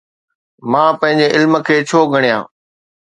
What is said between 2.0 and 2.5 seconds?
ڳڻيان؟